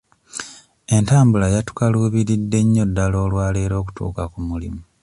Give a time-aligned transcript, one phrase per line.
[0.95, 4.81] Entambula yatukaluubiridde nnyo ddala olwaleero okutuuka ku mulimu.